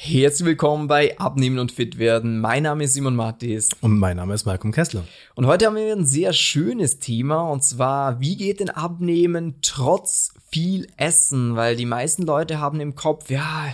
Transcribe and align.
Herzlich 0.00 0.46
willkommen 0.46 0.86
bei 0.86 1.18
Abnehmen 1.18 1.58
und 1.58 1.72
Fit 1.72 1.98
werden. 1.98 2.38
Mein 2.38 2.62
Name 2.62 2.84
ist 2.84 2.94
Simon 2.94 3.16
Mattis. 3.16 3.70
Und 3.80 3.98
mein 3.98 4.16
Name 4.16 4.32
ist 4.32 4.46
Malcolm 4.46 4.72
Kessler. 4.72 5.02
Und 5.34 5.46
heute 5.46 5.66
haben 5.66 5.74
wir 5.74 5.92
ein 5.92 6.06
sehr 6.06 6.32
schönes 6.32 7.00
Thema 7.00 7.50
und 7.50 7.64
zwar, 7.64 8.20
wie 8.20 8.36
geht 8.36 8.60
denn 8.60 8.70
Abnehmen 8.70 9.56
trotz 9.60 10.34
viel 10.52 10.86
Essen? 10.96 11.56
Weil 11.56 11.74
die 11.74 11.84
meisten 11.84 12.22
Leute 12.22 12.60
haben 12.60 12.78
im 12.78 12.94
Kopf, 12.94 13.28
ja, 13.28 13.66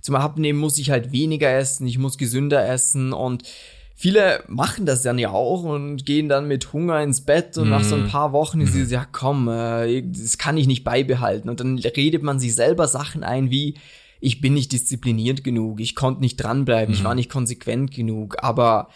zum 0.00 0.14
Abnehmen 0.14 0.60
muss 0.60 0.78
ich 0.78 0.92
halt 0.92 1.10
weniger 1.10 1.50
essen, 1.52 1.88
ich 1.88 1.98
muss 1.98 2.18
gesünder 2.18 2.64
essen 2.68 3.12
und 3.12 3.42
viele 3.96 4.44
machen 4.46 4.86
das 4.86 5.02
dann 5.02 5.18
ja 5.18 5.30
auch 5.30 5.64
und 5.64 6.06
gehen 6.06 6.28
dann 6.28 6.46
mit 6.46 6.72
Hunger 6.72 7.02
ins 7.02 7.22
Bett 7.22 7.58
und 7.58 7.66
mm. 7.66 7.70
nach 7.70 7.82
so 7.82 7.96
ein 7.96 8.04
mhm. 8.04 8.10
paar 8.10 8.32
Wochen 8.32 8.60
ist 8.60 8.76
es, 8.76 8.92
ja 8.92 9.04
komm, 9.10 9.48
äh, 9.48 10.02
das 10.02 10.38
kann 10.38 10.56
ich 10.56 10.68
nicht 10.68 10.84
beibehalten. 10.84 11.48
Und 11.48 11.58
dann 11.58 11.78
redet 11.78 12.22
man 12.22 12.38
sich 12.38 12.54
selber 12.54 12.86
Sachen 12.86 13.24
ein 13.24 13.50
wie, 13.50 13.74
ich 14.24 14.40
bin 14.40 14.54
nicht 14.54 14.72
diszipliniert 14.72 15.44
genug, 15.44 15.80
ich 15.80 15.94
konnte 15.94 16.22
nicht 16.22 16.36
dranbleiben, 16.36 16.94
mhm. 16.94 16.98
ich 16.98 17.04
war 17.04 17.14
nicht 17.14 17.30
konsequent 17.30 17.90
genug, 17.92 18.42
aber 18.42 18.88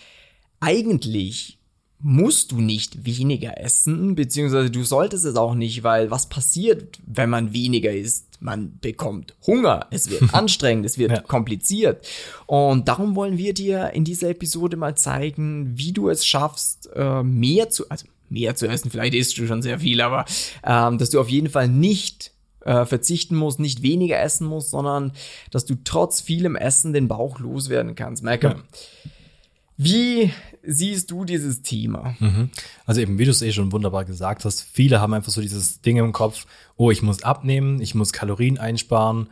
eigentlich 0.59 1.59
musst 2.01 2.53
du 2.53 2.61
nicht 2.61 3.05
weniger 3.05 3.61
essen, 3.61 4.15
beziehungsweise 4.15 4.71
du 4.71 4.85
solltest 4.85 5.25
es 5.25 5.37
auch 5.37 5.55
nicht, 5.55 5.83
weil 5.83 6.11
was 6.11 6.29
passiert, 6.29 6.99
wenn 7.07 7.29
man 7.29 7.53
weniger 7.53 7.93
isst? 7.93 8.27
Man 8.41 8.79
bekommt 8.81 9.35
Hunger, 9.47 9.89
es 9.91 10.09
wird 10.09 10.33
anstrengend, 10.33 10.87
es 10.87 10.97
wird 10.97 11.11
ja. 11.11 11.21
kompliziert. 11.21 12.07
Und 12.47 12.89
darum 12.89 13.17
wollen 13.17 13.37
wir 13.37 13.53
dir 13.53 13.91
in 13.91 14.05
dieser 14.05 14.31
Episode 14.31 14.77
mal 14.77 14.97
zeigen, 14.97 15.77
wie 15.77 15.93
du 15.93 16.09
es 16.09 16.25
schaffst, 16.25 16.89
äh, 16.95 17.23
mehr 17.23 17.69
zu, 17.69 17.89
also 17.91 18.07
mehr 18.31 18.55
zu 18.55 18.67
essen, 18.67 18.91
vielleicht 18.91 19.15
isst 19.15 19.37
du 19.37 19.47
schon 19.47 19.63
sehr 19.63 19.81
viel, 19.81 20.01
aber 20.01 20.25
ähm, 20.65 20.99
dass 20.99 21.11
du 21.11 21.21
auf 21.21 21.29
jeden 21.29 21.49
Fall 21.51 21.69
nicht 21.69 22.33
äh, 22.65 22.85
verzichten 22.85 23.37
musst, 23.37 23.61
nicht 23.61 23.83
weniger 23.83 24.21
essen 24.21 24.47
musst, 24.47 24.71
sondern 24.71 25.13
dass 25.51 25.65
du 25.65 25.77
trotz 25.85 26.21
vielem 26.21 26.57
Essen 26.57 26.93
den 26.93 27.09
Bauch 27.09 27.39
loswerden 27.39 27.95
kannst. 27.95 28.25
Ja. 28.25 28.57
wie 29.77 30.33
siehst 30.63 31.11
du 31.11 31.25
dieses 31.25 31.63
Thema? 31.63 32.15
Mhm. 32.19 32.51
Also 32.85 33.01
eben, 33.01 33.19
wie 33.19 33.25
du 33.25 33.31
es 33.31 33.43
eh 33.43 33.53
schon 33.53 33.73
wunderbar 33.73 34.05
gesagt 34.05 34.45
hast, 34.45 34.63
viele 34.63 35.01
haben 35.01 35.15
einfach 35.15 35.33
so 35.33 35.41
dieses 35.41 35.81
Ding 35.81 35.97
im 35.97 36.13
Kopf, 36.13 36.47
oh, 36.77 36.91
ich 36.91 37.03
muss 37.03 37.23
abnehmen, 37.23 37.81
ich 37.81 37.95
muss 37.95 38.13
Kalorien 38.13 38.59
einsparen 38.59 39.29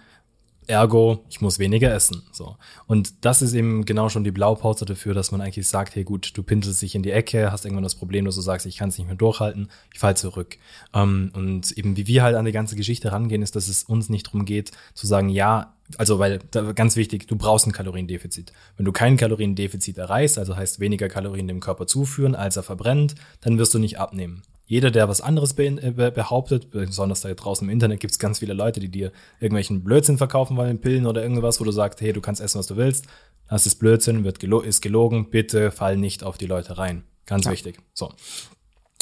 Ergo, 0.66 1.24
ich 1.28 1.40
muss 1.40 1.58
weniger 1.58 1.92
essen. 1.92 2.22
So. 2.32 2.56
Und 2.86 3.24
das 3.24 3.42
ist 3.42 3.54
eben 3.54 3.84
genau 3.84 4.08
schon 4.08 4.24
die 4.24 4.30
Blaupause 4.30 4.84
dafür, 4.84 5.14
dass 5.14 5.32
man 5.32 5.40
eigentlich 5.40 5.68
sagt, 5.68 5.94
hey 5.94 6.04
gut, 6.04 6.36
du 6.36 6.42
pinselst 6.42 6.82
dich 6.82 6.94
in 6.94 7.02
die 7.02 7.10
Ecke, 7.10 7.52
hast 7.52 7.64
irgendwann 7.64 7.84
das 7.84 7.94
Problem, 7.94 8.24
dass 8.24 8.34
du 8.34 8.40
sagst, 8.40 8.66
ich 8.66 8.76
kann 8.76 8.88
es 8.88 8.98
nicht 8.98 9.06
mehr 9.06 9.16
durchhalten, 9.16 9.68
ich 9.92 10.00
fall 10.00 10.16
zurück. 10.16 10.58
Ähm, 10.92 11.30
und 11.34 11.72
eben 11.72 11.96
wie 11.96 12.06
wir 12.06 12.22
halt 12.22 12.36
an 12.36 12.44
die 12.44 12.52
ganze 12.52 12.76
Geschichte 12.76 13.12
rangehen, 13.12 13.42
ist, 13.42 13.56
dass 13.56 13.68
es 13.68 13.84
uns 13.84 14.08
nicht 14.08 14.26
darum 14.26 14.44
geht, 14.44 14.72
zu 14.94 15.06
sagen, 15.06 15.28
ja, 15.28 15.75
also 15.98 16.18
weil 16.18 16.40
ganz 16.74 16.96
wichtig, 16.96 17.26
du 17.28 17.36
brauchst 17.36 17.66
ein 17.66 17.72
Kaloriendefizit. 17.72 18.52
Wenn 18.76 18.84
du 18.84 18.92
kein 18.92 19.16
Kaloriendefizit 19.16 19.98
erreichst, 19.98 20.38
also 20.38 20.56
heißt 20.56 20.80
weniger 20.80 21.08
Kalorien 21.08 21.48
dem 21.48 21.60
Körper 21.60 21.86
zuführen, 21.86 22.34
als 22.34 22.56
er 22.56 22.62
verbrennt, 22.62 23.14
dann 23.40 23.58
wirst 23.58 23.74
du 23.74 23.78
nicht 23.78 23.98
abnehmen. 23.98 24.42
Jeder, 24.68 24.90
der 24.90 25.08
was 25.08 25.20
anderes 25.20 25.56
äh, 25.58 25.92
behauptet, 25.92 26.70
besonders 26.70 27.20
da 27.20 27.32
draußen 27.32 27.68
im 27.68 27.72
Internet 27.72 28.00
gibt 28.00 28.12
es 28.12 28.18
ganz 28.18 28.40
viele 28.40 28.52
Leute, 28.52 28.80
die 28.80 28.88
dir 28.88 29.12
irgendwelchen 29.38 29.84
Blödsinn 29.84 30.18
verkaufen 30.18 30.56
wollen, 30.56 30.80
Pillen 30.80 31.06
oder 31.06 31.22
irgendwas, 31.22 31.60
wo 31.60 31.64
du 31.64 31.70
sagst, 31.70 32.00
hey, 32.00 32.12
du 32.12 32.20
kannst 32.20 32.40
essen, 32.40 32.58
was 32.58 32.66
du 32.66 32.76
willst. 32.76 33.06
Das 33.48 33.64
ist 33.64 33.76
Blödsinn, 33.76 34.24
wird 34.24 34.40
gelo 34.40 34.60
ist 34.60 34.80
gelogen, 34.80 35.30
bitte 35.30 35.70
fall 35.70 35.96
nicht 35.96 36.24
auf 36.24 36.36
die 36.36 36.46
Leute 36.46 36.78
rein. 36.78 37.04
Ganz 37.26 37.44
ja. 37.44 37.52
wichtig. 37.52 37.78
So. 37.94 38.12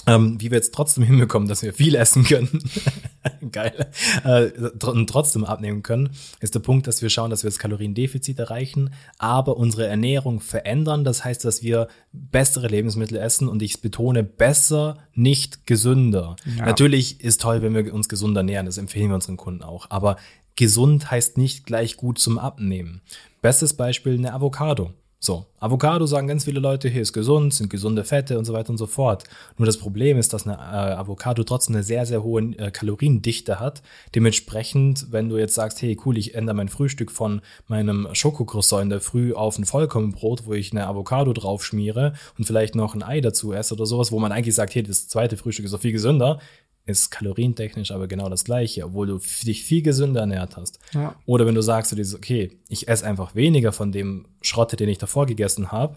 Ähm, 0.06 0.40
wie 0.40 0.50
wir 0.50 0.56
jetzt 0.56 0.74
trotzdem 0.74 1.04
hinbekommen, 1.04 1.48
dass 1.48 1.62
wir 1.62 1.72
viel 1.72 1.94
essen 1.94 2.24
können, 2.24 2.62
geil, 3.52 3.86
äh, 4.24 4.50
und 4.84 5.08
trotzdem 5.08 5.44
abnehmen 5.44 5.82
können, 5.82 6.10
ist 6.40 6.54
der 6.54 6.60
Punkt, 6.60 6.86
dass 6.86 7.02
wir 7.02 7.10
schauen, 7.10 7.30
dass 7.30 7.42
wir 7.42 7.50
das 7.50 7.58
Kaloriendefizit 7.58 8.38
erreichen, 8.38 8.92
aber 9.18 9.56
unsere 9.56 9.86
Ernährung 9.86 10.40
verändern. 10.40 11.04
Das 11.04 11.24
heißt, 11.24 11.44
dass 11.44 11.62
wir 11.62 11.88
bessere 12.12 12.68
Lebensmittel 12.68 13.16
essen 13.16 13.48
und 13.48 13.62
ich 13.62 13.80
betone 13.80 14.22
besser, 14.22 14.98
nicht 15.14 15.66
gesünder. 15.66 16.36
Ja. 16.56 16.66
Natürlich 16.66 17.20
ist 17.20 17.40
toll, 17.40 17.62
wenn 17.62 17.74
wir 17.74 17.94
uns 17.94 18.08
gesund 18.08 18.36
ernähren, 18.36 18.66
das 18.66 18.78
empfehlen 18.78 19.08
wir 19.08 19.14
unseren 19.14 19.36
Kunden 19.36 19.62
auch, 19.62 19.90
aber 19.90 20.16
gesund 20.56 21.10
heißt 21.10 21.38
nicht 21.38 21.66
gleich 21.66 21.96
gut 21.96 22.18
zum 22.18 22.38
Abnehmen. 22.38 23.00
Bestes 23.42 23.74
Beispiel 23.74 24.14
eine 24.14 24.32
Avocado. 24.32 24.92
So, 25.24 25.46
Avocado 25.58 26.04
sagen 26.04 26.28
ganz 26.28 26.44
viele 26.44 26.60
Leute, 26.60 26.90
hier 26.90 27.00
ist 27.00 27.14
gesund, 27.14 27.54
sind 27.54 27.70
gesunde 27.70 28.04
Fette 28.04 28.38
und 28.38 28.44
so 28.44 28.52
weiter 28.52 28.68
und 28.68 28.76
so 28.76 28.86
fort. 28.86 29.24
Nur 29.56 29.64
das 29.64 29.78
Problem 29.78 30.18
ist, 30.18 30.34
dass 30.34 30.46
eine 30.46 30.56
äh, 30.56 30.96
Avocado 30.96 31.44
trotzdem 31.44 31.76
eine 31.76 31.82
sehr, 31.82 32.04
sehr 32.04 32.22
hohe 32.22 32.42
äh, 32.58 32.70
Kaloriendichte 32.70 33.58
hat. 33.58 33.80
Dementsprechend, 34.14 35.12
wenn 35.12 35.30
du 35.30 35.38
jetzt 35.38 35.54
sagst, 35.54 35.80
hey 35.80 35.98
cool, 36.04 36.18
ich 36.18 36.34
ändere 36.34 36.54
mein 36.54 36.68
Frühstück 36.68 37.10
von 37.10 37.40
meinem 37.68 38.06
Schokocroissant 38.12 38.82
in 38.82 38.88
der 38.90 39.00
Früh 39.00 39.32
auf 39.32 39.56
ein 39.56 39.64
Vollkornbrot, 39.64 40.44
wo 40.44 40.52
ich 40.52 40.72
eine 40.72 40.86
Avocado 40.86 41.32
drauf 41.32 41.64
schmiere 41.64 42.12
und 42.36 42.44
vielleicht 42.44 42.74
noch 42.74 42.94
ein 42.94 43.02
Ei 43.02 43.22
dazu 43.22 43.54
esse 43.54 43.72
oder 43.72 43.86
sowas, 43.86 44.12
wo 44.12 44.18
man 44.18 44.30
eigentlich 44.30 44.54
sagt, 44.54 44.74
hey, 44.74 44.82
das 44.82 45.08
zweite 45.08 45.38
Frühstück 45.38 45.64
ist 45.64 45.72
doch 45.72 45.80
viel 45.80 45.92
gesünder, 45.92 46.38
ist 46.86 47.10
kalorientechnisch 47.10 47.90
aber 47.90 48.08
genau 48.08 48.28
das 48.28 48.44
gleiche, 48.44 48.84
obwohl 48.84 49.06
du 49.06 49.20
dich 49.44 49.64
viel 49.64 49.82
gesünder 49.82 50.20
ernährt 50.20 50.56
hast. 50.56 50.78
Ja. 50.92 51.14
Oder 51.26 51.46
wenn 51.46 51.54
du 51.54 51.62
sagst 51.62 51.92
du 51.92 51.96
dir, 51.96 52.06
okay, 52.14 52.58
ich 52.68 52.88
esse 52.88 53.06
einfach 53.06 53.34
weniger 53.34 53.72
von 53.72 53.90
dem 53.92 54.26
Schrott, 54.42 54.78
den 54.78 54.88
ich 54.88 54.98
davor 54.98 55.26
gegessen 55.26 55.72
habe, 55.72 55.96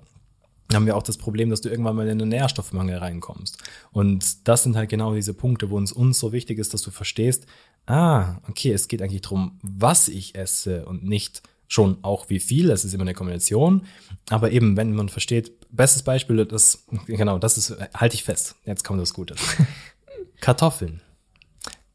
haben 0.74 0.86
wir 0.86 0.98
auch 0.98 1.04
das 1.04 1.18
Problem, 1.18 1.50
dass 1.50 1.62
du 1.62 1.70
irgendwann 1.70 1.96
mal 1.96 2.08
in 2.08 2.22
einen 2.22 2.30
Nährstoffmangel 2.30 2.98
reinkommst. 2.98 3.58
Und 3.92 4.48
das 4.48 4.64
sind 4.64 4.76
halt 4.76 4.90
genau 4.90 5.14
diese 5.14 5.34
Punkte, 5.34 5.70
wo 5.70 5.78
uns 5.78 5.92
uns 5.92 6.20
so 6.20 6.34
wichtig 6.34 6.60
ist, 6.60 6.74
dass 6.74 6.82
du 6.82 6.92
verstehst, 6.92 7.46
ah, 7.86 8.36
okay, 8.50 8.72
es 8.72 8.88
geht 8.88 9.02
eigentlich 9.02 9.22
darum, 9.22 9.60
was 9.62 10.08
ich 10.08 10.36
esse 10.36 10.86
und 10.86 11.04
nicht 11.06 11.42
schon 11.70 11.98
auch 12.02 12.30
wie 12.30 12.40
viel, 12.40 12.68
das 12.68 12.86
ist 12.86 12.94
immer 12.94 13.04
eine 13.04 13.14
Kombination, 13.14 13.86
aber 14.30 14.52
eben, 14.52 14.78
wenn 14.78 14.94
man 14.94 15.10
versteht, 15.10 15.52
bestes 15.70 16.02
Beispiel, 16.02 16.46
das, 16.46 16.86
genau, 17.08 17.40
das 17.40 17.58
ist, 17.58 17.76
halte 17.94 18.16
ich 18.16 18.24
fest, 18.24 18.56
jetzt 18.66 18.84
kommt 18.84 19.02
das 19.02 19.14
Gute. 19.14 19.36
Kartoffeln. 20.48 21.02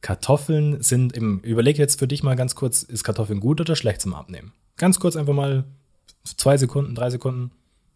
Kartoffeln 0.03 0.83
sind 0.83 1.17
im, 1.17 1.39
überleg 1.39 1.79
jetzt 1.79 1.99
für 1.99 2.07
dich 2.07 2.23
mal 2.23 2.37
ganz 2.37 2.55
kurz, 2.55 2.83
ist 2.83 3.03
Kartoffeln 3.03 3.41
gut 3.41 3.63
oder 3.63 3.75
schlecht 3.77 4.03
zum 4.03 4.13
Abnehmen? 4.13 4.53
Ganz 4.77 5.01
kurz 5.01 5.17
einfach 5.17 5.33
mal 5.33 5.65
zwei 6.23 6.59
Sekunden, 6.59 6.95
drei 6.95 7.09
Sekunden. 7.09 7.51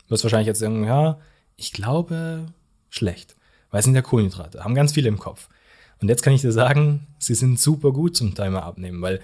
Du 0.07 0.13
wirst 0.13 0.25
wahrscheinlich 0.25 0.47
jetzt 0.47 0.61
sagen, 0.61 0.85
ja, 0.85 1.21
ich 1.57 1.73
glaube 1.73 2.47
schlecht. 2.89 3.37
Weil 3.71 3.81
es 3.81 3.85
sind 3.85 3.97
ja 3.97 4.01
Kohlenhydrate, 4.01 4.65
haben 4.65 4.75
ganz 4.75 4.95
viele 4.95 5.09
im 5.09 5.19
Kopf. 5.19 5.51
Und 6.01 6.09
jetzt 6.09 6.23
kann 6.23 6.33
ich 6.33 6.41
dir 6.41 6.53
sagen, 6.53 7.07
sie 7.19 7.35
sind 7.35 7.61
super 7.61 7.93
gut 7.93 8.17
zum 8.17 8.35
Timer 8.35 8.63
abnehmen, 8.63 9.03
weil 9.03 9.21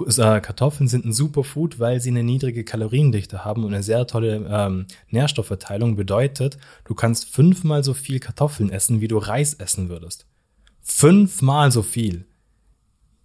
äh, 0.00 0.40
Kartoffeln 0.40 0.88
sind 0.88 1.04
ein 1.04 1.12
super 1.12 1.44
Food, 1.44 1.78
weil 1.78 2.00
sie 2.00 2.10
eine 2.10 2.24
niedrige 2.24 2.64
Kaloriendichte 2.64 3.44
haben 3.44 3.62
und 3.62 3.72
eine 3.72 3.84
sehr 3.84 4.08
tolle 4.08 4.48
ähm, 4.50 4.86
Nährstoffverteilung 5.10 5.94
bedeutet, 5.94 6.58
du 6.86 6.96
kannst 6.96 7.32
fünfmal 7.32 7.84
so 7.84 7.94
viel 7.94 8.18
Kartoffeln 8.18 8.68
essen, 8.68 9.00
wie 9.00 9.06
du 9.06 9.18
Reis 9.18 9.54
essen 9.54 9.88
würdest. 9.88 10.26
Fünfmal 10.82 11.70
so 11.70 11.82
viel. 11.82 12.26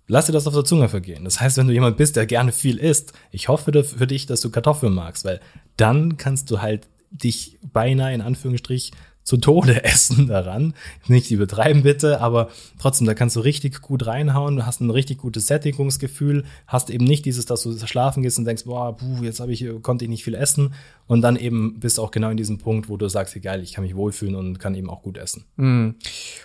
Lass 0.07 0.27
dir 0.27 0.31
das 0.31 0.47
auf 0.47 0.53
der 0.53 0.63
Zunge 0.63 0.87
vergehen. 0.87 1.25
Das 1.25 1.41
heißt, 1.41 1.57
wenn 1.57 1.67
du 1.67 1.73
jemand 1.73 1.97
bist, 1.97 2.15
der 2.15 2.25
gerne 2.25 2.53
viel 2.53 2.77
isst, 2.77 3.11
ich 3.31 3.49
hoffe 3.49 3.83
für 3.83 4.07
dich, 4.07 4.25
dass 4.25 4.39
du 4.39 4.49
Kartoffeln 4.49 4.93
magst, 4.93 5.25
weil 5.25 5.41
dann 5.75 6.15
kannst 6.17 6.49
du 6.49 6.61
halt 6.61 6.87
dich 7.11 7.59
beinahe 7.73 8.13
in 8.13 8.21
Anführungsstrich 8.21 8.91
zu 9.27 9.35
Tode 9.35 9.83
essen 9.83 10.27
daran. 10.27 10.73
Nicht 11.07 11.31
übertreiben 11.31 11.83
bitte, 11.83 12.21
aber 12.21 12.47
trotzdem, 12.79 13.05
da 13.05 13.13
kannst 13.13 13.35
du 13.35 13.41
richtig 13.41 13.81
gut 13.81 14.07
reinhauen, 14.07 14.55
du 14.55 14.65
hast 14.65 14.79
ein 14.79 14.89
richtig 14.89 15.17
gutes 15.17 15.47
Sättigungsgefühl, 15.47 16.45
hast 16.65 16.89
eben 16.89 17.03
nicht 17.03 17.25
dieses, 17.25 17.45
dass 17.45 17.63
du 17.63 17.77
schlafen 17.85 18.23
gehst 18.23 18.39
und 18.39 18.45
denkst, 18.45 18.63
boah, 18.63 18.95
puh, 18.95 19.23
jetzt 19.23 19.41
habe 19.41 19.51
ich, 19.51 19.65
konnte 19.81 20.05
ich 20.05 20.09
nicht 20.09 20.23
viel 20.23 20.33
essen 20.33 20.73
und 21.07 21.21
dann 21.23 21.35
eben 21.35 21.77
bist 21.77 21.97
du 21.97 22.03
auch 22.03 22.11
genau 22.11 22.29
in 22.29 22.37
diesem 22.37 22.57
Punkt, 22.57 22.87
wo 22.87 22.95
du 22.95 23.09
sagst, 23.09 23.35
egal, 23.35 23.61
ich 23.61 23.73
kann 23.73 23.83
mich 23.83 23.97
wohlfühlen 23.97 24.33
und 24.33 24.59
kann 24.59 24.75
eben 24.75 24.89
auch 24.89 25.01
gut 25.01 25.17
essen. 25.17 25.43
Mhm. 25.57 25.95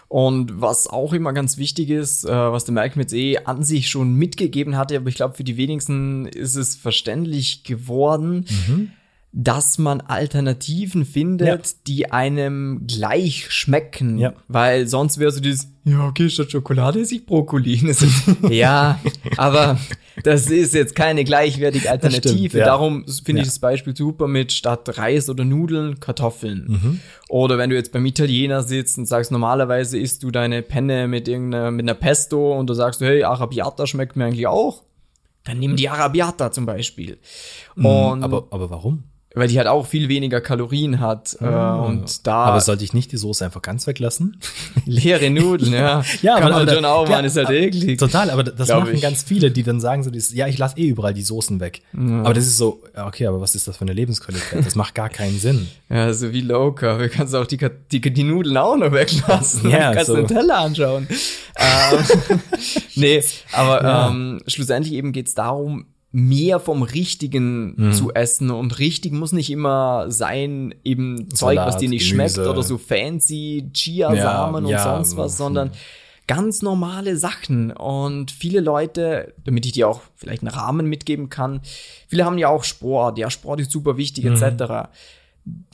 Und 0.08 0.60
was 0.60 0.88
auch 0.88 1.12
immer 1.12 1.32
ganz 1.32 1.58
wichtig 1.58 1.88
ist, 1.88 2.24
äh, 2.24 2.30
was 2.32 2.64
der 2.64 2.74
Malcolm 2.74 3.00
jetzt 3.00 3.14
eh 3.14 3.38
an 3.44 3.62
sich 3.62 3.90
schon 3.90 4.14
mitgegeben 4.14 4.76
hatte, 4.76 4.96
aber 4.96 5.08
ich 5.08 5.14
glaube, 5.14 5.34
für 5.34 5.44
die 5.44 5.56
wenigsten 5.56 6.26
ist 6.26 6.56
es 6.56 6.74
verständlich 6.74 7.62
geworden. 7.62 8.46
Mhm 8.66 8.90
dass 9.34 9.78
man 9.78 10.02
Alternativen 10.02 11.06
findet, 11.06 11.48
ja. 11.48 11.58
die 11.86 12.12
einem 12.12 12.86
gleich 12.86 13.50
schmecken. 13.50 14.18
Ja. 14.18 14.34
Weil 14.46 14.86
sonst 14.86 15.18
wäre 15.18 15.30
so 15.30 15.40
dieses, 15.40 15.68
ja, 15.84 16.06
okay, 16.06 16.28
statt 16.28 16.50
Schokolade 16.50 17.00
esse 17.00 17.14
ich 17.14 17.24
Brokkoli. 17.24 17.94
ja, 18.50 19.00
aber 19.38 19.78
das 20.22 20.50
ist 20.50 20.74
jetzt 20.74 20.94
keine 20.94 21.24
gleichwertige 21.24 21.90
Alternative. 21.90 22.36
Stimmt, 22.36 22.52
ja. 22.52 22.66
Darum 22.66 23.06
finde 23.24 23.40
ich 23.40 23.48
das 23.48 23.58
Beispiel 23.58 23.96
super 23.96 24.28
mit 24.28 24.52
statt 24.52 24.98
Reis 24.98 25.30
oder 25.30 25.44
Nudeln 25.44 25.98
Kartoffeln. 25.98 26.66
Mhm. 26.68 27.00
Oder 27.30 27.56
wenn 27.56 27.70
du 27.70 27.76
jetzt 27.76 27.90
beim 27.90 28.04
Italiener 28.04 28.62
sitzt 28.62 28.98
und 28.98 29.06
sagst, 29.06 29.32
normalerweise 29.32 29.98
isst 29.98 30.22
du 30.24 30.30
deine 30.30 30.60
Penne 30.60 31.08
mit 31.08 31.26
irgendeiner, 31.26 31.70
mit 31.70 31.84
einer 31.84 31.94
Pesto 31.94 32.58
und 32.58 32.66
du 32.66 32.74
sagst, 32.74 33.00
hey, 33.00 33.24
Arabiata 33.24 33.86
schmeckt 33.86 34.14
mir 34.14 34.26
eigentlich 34.26 34.46
auch. 34.46 34.82
Dann 35.44 35.58
nimm 35.58 35.74
die 35.74 35.88
Arabiata 35.88 36.52
zum 36.52 36.66
Beispiel. 36.66 37.18
Mhm, 37.74 37.86
aber, 37.86 38.46
aber 38.50 38.70
warum? 38.70 39.04
Weil 39.34 39.48
die 39.48 39.58
halt 39.58 39.66
auch 39.68 39.86
viel 39.86 40.08
weniger 40.08 40.40
Kalorien 40.40 41.00
hat. 41.00 41.36
Äh, 41.40 41.44
und 41.46 42.26
da. 42.26 42.44
Aber 42.44 42.60
sollte 42.60 42.84
ich 42.84 42.92
nicht 42.92 43.12
die 43.12 43.16
Soße 43.16 43.44
einfach 43.44 43.62
ganz 43.62 43.86
weglassen? 43.86 44.38
leere 44.86 45.30
Nudeln, 45.30 45.72
ja. 45.72 46.02
Ja, 46.22 46.38
Kann 46.38 46.52
aber- 46.52 46.64
man 46.64 46.74
schon 46.74 46.84
auch, 46.84 47.08
ja, 47.08 47.16
man 47.16 47.24
ist 47.24 47.36
halt 47.36 47.50
eklig. 47.50 47.98
Total, 47.98 48.30
aber 48.30 48.44
das 48.44 48.68
Glaub 48.68 48.80
machen 48.84 48.94
ich. 48.94 49.02
ganz 49.02 49.22
viele, 49.22 49.50
die 49.50 49.62
dann 49.62 49.80
sagen 49.80 50.02
so, 50.02 50.10
dieses, 50.10 50.34
ja, 50.34 50.46
ich 50.46 50.58
lasse 50.58 50.76
eh 50.78 50.86
überall 50.88 51.14
die 51.14 51.22
Soßen 51.22 51.60
weg. 51.60 51.82
Aber 51.94 52.34
das 52.34 52.46
ist 52.46 52.58
so, 52.58 52.82
ja, 52.94 53.06
okay, 53.06 53.26
aber 53.26 53.40
was 53.40 53.54
ist 53.54 53.66
das 53.68 53.76
für 53.76 53.82
eine 53.82 53.92
Lebensqualität? 53.92 54.64
Das 54.64 54.74
macht 54.74 54.94
gar 54.94 55.08
keinen 55.08 55.38
Sinn. 55.38 55.68
Ja, 55.92 56.10
so 56.14 56.32
wie 56.32 56.40
Low 56.40 56.72
Carb. 56.72 57.00
Du 57.00 57.08
kannst 57.10 57.34
auch 57.34 57.46
die, 57.46 57.58
die, 57.90 58.00
die 58.00 58.22
Nudeln 58.24 58.56
auch 58.56 58.76
noch 58.78 58.92
weglassen. 58.92 59.68
Ja, 59.70 59.90
du 59.90 59.96
kannst 59.96 60.06
so. 60.06 60.16
den 60.16 60.26
Teller 60.26 60.58
anschauen. 60.60 61.06
ähm, 61.56 62.40
nee, 62.94 63.22
aber 63.52 63.82
Ja. 63.82 64.08
ähm, 64.08 64.40
schlussendlich 64.46 64.94
eben 64.94 65.12
geht's 65.12 65.34
darum, 65.34 65.84
mehr 66.12 66.60
vom 66.60 66.82
Richtigen 66.82 67.74
Mhm. 67.76 67.92
zu 67.92 68.12
essen. 68.12 68.50
Und 68.50 68.78
richtig 68.78 69.12
muss 69.12 69.32
nicht 69.32 69.50
immer 69.50 70.10
sein, 70.10 70.74
eben 70.84 71.30
Zeug, 71.30 71.56
Salat, 71.56 71.68
was 71.68 71.76
dir 71.78 71.88
nicht 71.88 72.08
Gemüse. 72.10 72.34
schmeckt 72.34 72.48
oder 72.48 72.62
so 72.62 72.76
fancy 72.78 73.70
Chiasamen 73.72 74.64
Ja, 74.64 74.68
und 74.68 74.68
ja. 74.68 74.82
sonst 74.82 75.16
was, 75.16 75.38
sondern 75.38 75.70
ganz 76.26 76.60
normale 76.62 77.16
Sachen. 77.16 77.70
Und 77.72 78.30
viele 78.30 78.60
Leute, 78.60 79.34
damit 79.44 79.64
ich 79.66 79.72
dir 79.72 79.88
auch 79.88 80.02
vielleicht 80.14 80.42
einen 80.42 80.54
Rahmen 80.54 80.86
mitgeben 80.86 81.30
kann, 81.30 81.60
viele 82.08 82.24
haben 82.26 82.36
ja 82.38 82.48
auch 82.48 82.64
Sport. 82.64 83.16
Ja, 83.18 83.30
Sport 83.30 83.60
ist 83.60 83.70
super 83.70 83.96
wichtig, 83.96 84.26
etc. 84.26 84.90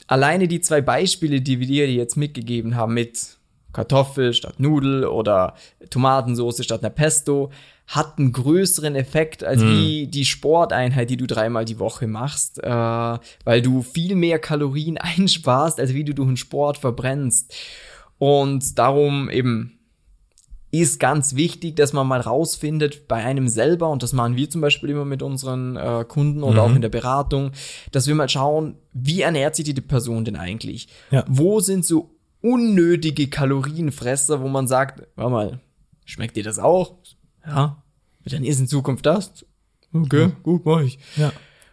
Alleine 0.07 0.47
die 0.47 0.61
zwei 0.61 0.81
Beispiele, 0.81 1.41
die 1.41 1.59
wir 1.59 1.67
dir 1.67 1.91
jetzt 1.91 2.15
mitgegeben 2.17 2.75
haben, 2.75 2.93
mit 2.93 3.37
Kartoffel 3.73 4.33
statt 4.33 4.59
Nudel 4.59 5.05
oder 5.05 5.53
Tomatensauce 5.89 6.63
statt 6.63 6.81
einer 6.81 6.89
Pesto, 6.89 7.51
hat 7.87 8.19
einen 8.19 8.31
größeren 8.31 8.95
Effekt 8.95 9.43
als 9.43 9.63
wie 9.63 10.05
die 10.05 10.25
Sporteinheit, 10.25 11.09
die 11.09 11.17
du 11.17 11.25
dreimal 11.25 11.65
die 11.65 11.79
Woche 11.79 12.05
machst, 12.05 12.63
äh, 12.63 12.69
weil 12.69 13.61
du 13.63 13.81
viel 13.81 14.15
mehr 14.15 14.37
Kalorien 14.37 14.97
einsparst, 14.99 15.79
als 15.79 15.93
wie 15.93 16.03
du 16.03 16.13
durch 16.13 16.27
den 16.27 16.37
Sport 16.37 16.77
verbrennst. 16.77 17.53
Und 18.19 18.77
darum 18.77 19.29
eben 19.31 19.79
ist 20.71 20.99
ganz 20.99 21.35
wichtig, 21.35 21.75
dass 21.77 21.93
man 21.93 22.05
mal 22.05 22.21
rausfindet 22.21 23.07
bei 23.07 23.23
einem 23.23 23.47
selber, 23.47 23.89
und 23.89 24.03
das 24.03 24.13
machen 24.13 24.35
wir 24.35 24.49
zum 24.51 24.61
Beispiel 24.61 24.91
immer 24.91 25.05
mit 25.05 25.23
unseren 25.23 25.75
äh, 25.75 26.05
Kunden 26.07 26.43
oder 26.43 26.61
auch 26.61 26.75
in 26.75 26.81
der 26.81 26.89
Beratung, 26.89 27.53
dass 27.91 28.05
wir 28.05 28.13
mal 28.13 28.29
schauen, 28.29 28.75
wie 28.93 29.21
ernährt 29.21 29.55
sich 29.55 29.65
die 29.65 29.81
Person 29.81 30.25
denn 30.25 30.35
eigentlich? 30.35 30.87
Ja. 31.09 31.25
Wo 31.27 31.59
sind 31.59 31.85
so 31.85 32.18
unnötige 32.41 33.27
Kalorienfresser, 33.27 34.41
wo 34.41 34.47
man 34.47 34.67
sagt, 34.67 35.07
warte 35.15 35.31
mal, 35.31 35.59
schmeckt 36.05 36.35
dir 36.35 36.43
das 36.43 36.59
auch? 36.59 36.95
Ja, 37.45 37.83
dann 38.25 38.43
ist 38.43 38.59
in 38.59 38.67
Zukunft 38.67 39.05
das. 39.05 39.45
Okay, 39.93 40.31
gut, 40.43 40.65
mach 40.65 40.81
ich. 40.81 40.99
Ja. 41.15 41.31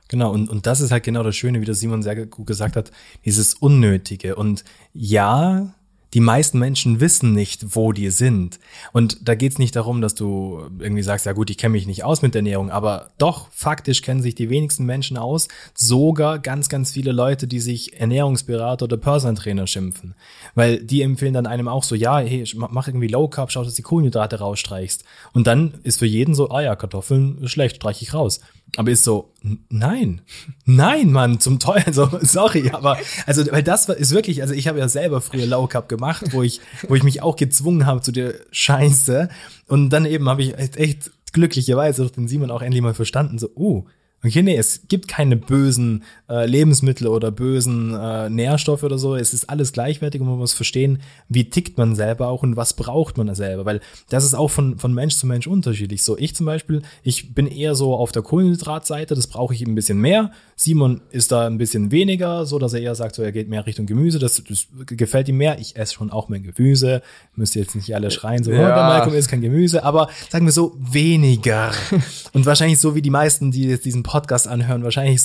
Genau, 0.08 0.32
und, 0.32 0.48
und 0.48 0.66
das 0.66 0.80
ist 0.80 0.92
halt 0.92 1.02
genau 1.02 1.22
das 1.22 1.34
Schöne, 1.34 1.60
wie 1.60 1.64
das 1.64 1.80
Simon 1.80 2.02
sehr 2.02 2.26
gut 2.26 2.46
gesagt 2.46 2.76
hat, 2.76 2.92
dieses 3.24 3.54
Unnötige. 3.54 4.36
Und 4.36 4.64
ja, 4.92 5.74
die 6.14 6.20
meisten 6.20 6.58
Menschen 6.58 7.00
wissen 7.00 7.32
nicht, 7.32 7.74
wo 7.76 7.92
die 7.92 8.10
sind. 8.10 8.58
Und 8.92 9.28
da 9.28 9.34
geht's 9.34 9.58
nicht 9.58 9.76
darum, 9.76 10.00
dass 10.00 10.14
du 10.14 10.60
irgendwie 10.78 11.02
sagst, 11.02 11.26
ja 11.26 11.32
gut, 11.32 11.50
ich 11.50 11.58
kenne 11.58 11.72
mich 11.72 11.86
nicht 11.86 12.04
aus 12.04 12.22
mit 12.22 12.34
Ernährung, 12.34 12.70
aber 12.70 13.10
doch, 13.18 13.48
faktisch 13.50 14.02
kennen 14.02 14.22
sich 14.22 14.34
die 14.34 14.48
wenigsten 14.48 14.84
Menschen 14.84 15.16
aus, 15.16 15.48
sogar 15.74 16.38
ganz, 16.38 16.68
ganz 16.68 16.92
viele 16.92 17.12
Leute, 17.12 17.46
die 17.46 17.60
sich 17.60 18.00
Ernährungsberater 18.00 18.84
oder 18.84 18.96
Personal 18.96 19.36
Trainer 19.36 19.66
schimpfen. 19.66 20.14
Weil 20.54 20.82
die 20.82 21.02
empfehlen 21.02 21.34
dann 21.34 21.46
einem 21.46 21.68
auch 21.68 21.82
so, 21.82 21.94
ja, 21.94 22.18
hey, 22.18 22.44
mach 22.54 22.88
irgendwie 22.88 23.08
Low 23.08 23.28
Carb, 23.28 23.50
schau, 23.50 23.64
dass 23.64 23.72
du 23.72 23.76
die 23.76 23.82
Kohlenhydrate 23.82 24.38
rausstreichst. 24.38 25.04
Und 25.32 25.46
dann 25.46 25.74
ist 25.82 25.98
für 25.98 26.06
jeden 26.06 26.34
so, 26.34 26.50
ah 26.50 26.62
ja, 26.62 26.76
Kartoffeln 26.76 27.46
schlecht, 27.48 27.76
streich 27.76 28.02
ich 28.02 28.14
raus. 28.14 28.40
Aber 28.76 28.90
ist 28.90 29.04
so, 29.04 29.32
nein, 29.68 30.20
nein, 30.64 31.12
Mann, 31.12 31.40
zum 31.40 31.58
Teufel, 31.58 31.84
also, 31.86 32.18
sorry, 32.22 32.70
aber, 32.70 32.98
also, 33.26 33.44
weil 33.50 33.62
das 33.62 33.88
ist 33.88 34.12
wirklich, 34.12 34.42
also 34.42 34.54
ich 34.54 34.68
habe 34.68 34.78
ja 34.78 34.88
selber 34.88 35.20
früher 35.20 35.46
Low 35.46 35.66
Carb 35.66 35.88
gemacht, 35.88 36.26
wo 36.32 36.42
ich, 36.42 36.60
wo 36.88 36.94
ich 36.94 37.02
mich 37.02 37.22
auch 37.22 37.36
gezwungen 37.36 37.86
habe 37.86 38.00
zu 38.00 38.12
der 38.12 38.34
Scheiße. 38.50 39.28
Und 39.68 39.90
dann 39.90 40.06
eben 40.06 40.28
habe 40.28 40.42
ich 40.42 40.58
echt, 40.58 41.10
glücklicherweise 41.32 42.02
durch 42.02 42.12
den 42.12 42.28
Simon 42.28 42.50
auch 42.50 42.62
endlich 42.62 42.82
mal 42.82 42.94
verstanden, 42.94 43.38
so, 43.38 43.50
uh, 43.56 43.84
Okay, 44.26 44.42
nee, 44.42 44.56
es 44.56 44.88
gibt 44.88 45.06
keine 45.08 45.36
bösen 45.36 46.02
äh, 46.28 46.46
Lebensmittel 46.46 47.06
oder 47.06 47.30
bösen 47.30 47.94
äh, 47.94 48.28
Nährstoffe 48.28 48.82
oder 48.82 48.98
so. 48.98 49.14
Es 49.14 49.32
ist 49.32 49.48
alles 49.48 49.72
gleichwertig 49.72 50.20
und 50.20 50.26
man 50.26 50.38
muss 50.38 50.52
verstehen, 50.52 51.00
wie 51.28 51.48
tickt 51.48 51.78
man 51.78 51.94
selber 51.94 52.28
auch 52.28 52.42
und 52.42 52.56
was 52.56 52.74
braucht 52.74 53.16
man 53.18 53.28
da 53.28 53.36
selber. 53.36 53.64
Weil 53.64 53.80
das 54.08 54.24
ist 54.24 54.34
auch 54.34 54.50
von, 54.50 54.78
von 54.78 54.92
Mensch 54.92 55.14
zu 55.14 55.26
Mensch 55.26 55.46
unterschiedlich. 55.46 56.02
So, 56.02 56.18
ich 56.18 56.34
zum 56.34 56.46
Beispiel, 56.46 56.82
ich 57.04 57.34
bin 57.34 57.46
eher 57.46 57.76
so 57.76 57.94
auf 57.94 58.10
der 58.10 58.22
Kohlenhydratseite, 58.22 59.14
das 59.14 59.28
brauche 59.28 59.54
ich 59.54 59.62
ein 59.62 59.74
bisschen 59.76 60.00
mehr. 60.00 60.32
Simon 60.56 61.02
ist 61.10 61.30
da 61.30 61.46
ein 61.46 61.58
bisschen 61.58 61.92
weniger, 61.92 62.46
so 62.46 62.58
dass 62.58 62.72
er 62.72 62.80
eher 62.80 62.94
sagt, 62.96 63.14
so 63.14 63.22
er 63.22 63.30
geht 63.30 63.48
mehr 63.48 63.64
Richtung 63.66 63.86
Gemüse. 63.86 64.18
Das, 64.18 64.42
das 64.48 64.66
gefällt 64.86 65.28
ihm 65.28 65.36
mehr. 65.36 65.60
Ich 65.60 65.76
esse 65.76 65.94
schon 65.94 66.10
auch 66.10 66.28
mehr 66.28 66.40
Gemüse. 66.40 67.02
Müsst 67.36 67.54
ihr 67.54 67.62
jetzt 67.62 67.76
nicht 67.76 67.94
alle 67.94 68.10
schreien, 68.10 68.42
so, 68.42 68.50
Ja. 68.50 68.58
oh, 68.58 68.74
der 68.74 68.74
Malcolm 68.74 69.14
isst 69.14 69.28
kein 69.28 69.40
Gemüse, 69.40 69.84
aber 69.84 70.08
sagen 70.30 70.46
wir 70.46 70.52
so, 70.52 70.76
weniger. 70.80 71.70
Und 72.32 72.44
wahrscheinlich 72.46 72.80
so 72.80 72.94
wie 72.96 73.02
die 73.02 73.10
meisten, 73.10 73.52
die 73.52 73.64
jetzt 73.64 73.84
diesen 73.84 74.02
Podcast 74.02 74.15
anhören, 74.46 74.82
wahrscheinlich 74.84 75.22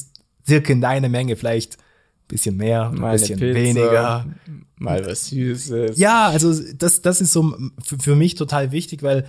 circa 0.47 0.73
in 0.73 0.81
deine 0.81 1.09
Menge, 1.09 1.35
vielleicht 1.35 1.77
ein 1.77 2.27
bisschen 2.27 2.57
mehr, 2.57 2.89
ein 2.89 2.95
Mal 2.95 3.09
eine 3.09 3.19
bisschen 3.19 3.39
Pizza, 3.39 3.55
weniger. 3.55 4.25
Mal 4.77 5.05
was 5.05 5.27
Süßes. 5.27 5.97
Ja, 5.97 6.27
also 6.27 6.53
das, 6.75 7.01
das 7.01 7.21
ist 7.21 7.31
so 7.31 7.55
für, 7.83 7.99
für 7.99 8.15
mich 8.15 8.35
total 8.35 8.71
wichtig, 8.71 9.03
weil 9.03 9.27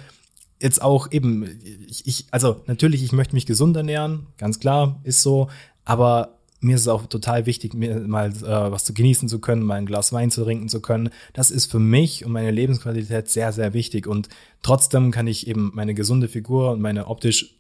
jetzt 0.61 0.81
auch 0.81 1.11
eben, 1.11 1.61
ich, 1.89 2.07
ich, 2.07 2.27
also 2.31 2.63
natürlich, 2.67 3.03
ich 3.03 3.13
möchte 3.13 3.35
mich 3.35 3.47
gesund 3.47 3.77
ernähren, 3.77 4.29
ganz 4.39 4.61
klar, 4.61 5.01
ist 5.05 5.23
so, 5.23 5.49
aber 5.85 6.39
mir 6.63 6.77
ist 6.77 6.83
es 6.83 6.89
auch 6.89 7.07
total 7.07 7.45
wichtig, 7.47 7.75
mir 7.75 8.01
mal 8.01 8.31
äh, 8.31 8.71
was 8.71 8.85
zu 8.85 8.95
genießen 8.95 9.29
zu 9.29 9.41
können, 9.41 9.65
mal 9.65 9.75
ein 9.75 9.87
Glas 9.87 10.13
Wein 10.13 10.31
zu 10.31 10.45
trinken 10.45 10.69
zu 10.69 10.81
können. 10.81 11.11
Das 11.33 11.51
ist 11.51 11.71
für 11.71 11.81
mich 11.81 12.25
und 12.25 12.31
meine 12.31 12.53
Lebensqualität 12.53 13.29
sehr, 13.29 13.53
sehr 13.53 13.75
wichtig. 13.75 14.07
Und 14.07 14.29
trotzdem 14.63 15.11
kann 15.11 15.27
ich 15.27 15.49
eben 15.49 15.73
meine 15.75 15.93
gesunde 15.93 16.29
Figur 16.29 16.71
und 16.71 16.81
meine 16.81 17.09
optisch 17.09 17.57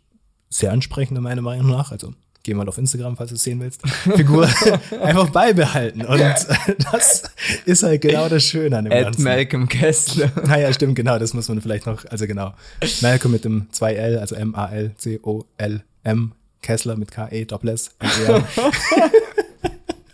sehr 0.52 0.72
ansprechende, 0.72 1.20
meiner 1.20 1.42
Meinung 1.42 1.70
nach, 1.70 1.92
also 1.92 2.12
geh 2.42 2.54
mal 2.54 2.68
auf 2.68 2.78
Instagram, 2.78 3.16
falls 3.16 3.30
du 3.30 3.36
es 3.36 3.42
sehen 3.42 3.60
willst, 3.60 3.80
Figur 4.16 4.48
einfach 5.02 5.30
beibehalten. 5.30 6.04
Und 6.04 6.20
das 6.92 7.22
ist 7.64 7.82
halt 7.82 8.00
genau 8.00 8.28
das 8.28 8.44
Schöne 8.44 8.78
an 8.78 8.84
dem 8.84 8.92
Ed 8.92 9.04
Ganzen. 9.04 9.24
Malcolm 9.24 9.68
Kessler. 9.68 10.30
Naja, 10.46 10.72
stimmt, 10.72 10.96
genau, 10.96 11.18
das 11.18 11.34
muss 11.34 11.48
man 11.48 11.60
vielleicht 11.60 11.86
noch, 11.86 12.04
also 12.06 12.26
genau. 12.26 12.54
Malcolm 13.00 13.32
mit 13.32 13.44
dem 13.44 13.68
2L, 13.72 14.18
also 14.18 14.34
M-A-L-C-O-L-M, 14.34 16.32
Kessler 16.62 16.96
mit 16.96 17.10
K-E. 17.10 17.42
Äh, 17.42 17.46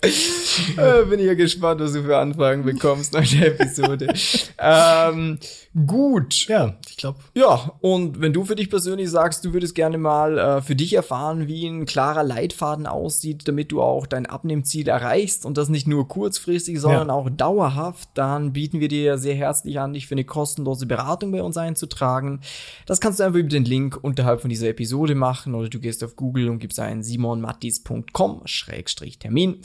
Bin 1.10 1.18
ich 1.18 1.26
ja 1.26 1.34
gespannt, 1.34 1.80
was 1.80 1.92
du 1.92 2.04
für 2.04 2.16
Anfragen 2.18 2.64
bekommst 2.64 3.12
nach 3.14 3.26
der 3.26 3.48
Episode. 3.48 4.06
ähm, 4.58 5.38
gut. 5.86 6.46
Ja, 6.46 6.76
ich 6.88 6.96
glaube, 6.96 7.18
Ja, 7.34 7.72
und 7.80 8.20
wenn 8.20 8.32
du 8.32 8.44
für 8.44 8.54
dich 8.54 8.70
persönlich 8.70 9.10
sagst, 9.10 9.44
du 9.44 9.52
würdest 9.52 9.74
gerne 9.74 9.98
mal 9.98 10.38
äh, 10.38 10.62
für 10.62 10.76
dich 10.76 10.94
erfahren, 10.94 11.48
wie 11.48 11.66
ein 11.66 11.84
klarer 11.84 12.22
Leitfaden 12.22 12.86
aussieht, 12.86 13.48
damit 13.48 13.72
du 13.72 13.82
auch 13.82 14.06
dein 14.06 14.26
Abnehmziel 14.26 14.86
erreichst 14.88 15.44
und 15.44 15.58
das 15.58 15.68
nicht 15.68 15.88
nur 15.88 16.06
kurzfristig, 16.06 16.78
sondern 16.80 17.08
Ja. 17.08 17.14
auch 17.14 17.28
dauerhaft, 17.28 18.08
dann 18.14 18.52
bieten 18.52 18.78
wir 18.80 18.86
dir 18.88 19.18
sehr 19.18 19.34
herzlich 19.34 19.80
an, 19.80 19.94
dich 19.94 20.06
für 20.06 20.14
eine 20.14 20.24
kostenlose 20.24 20.86
Beratung 20.86 21.32
bei 21.32 21.42
uns 21.42 21.56
einzutragen. 21.56 22.40
Das 22.86 23.00
kannst 23.00 23.18
du 23.18 23.24
einfach 23.24 23.40
über 23.40 23.48
den 23.48 23.64
Link 23.64 23.98
unterhalb 24.00 24.42
von 24.42 24.50
dieser 24.50 24.68
Episode 24.68 25.16
machen 25.16 25.56
oder 25.56 25.68
du 25.68 25.80
gehst 25.80 26.04
auf 26.04 26.14
Google 26.14 26.50
und 26.50 26.60
gibst 26.60 26.78
ein 26.78 27.02
simonmattis.com-termin. 27.02 29.56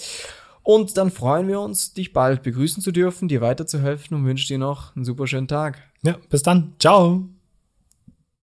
Und 0.63 0.97
dann 0.97 1.11
freuen 1.11 1.47
wir 1.47 1.59
uns, 1.59 1.93
dich 1.93 2.13
bald 2.13 2.41
begrüßen 2.41 2.81
zu 2.81 2.91
dürfen, 2.91 3.27
dir 3.27 3.41
weiterzuhelfen 3.41 4.17
und 4.17 4.25
wünschen 4.25 4.47
dir 4.47 4.59
noch 4.59 4.95
einen 4.95 5.05
super 5.05 5.27
schönen 5.27 5.47
Tag. 5.47 5.81
ja, 6.03 6.17
bis 6.29 6.41
dann. 6.41 6.73
Ciao. 6.79 7.27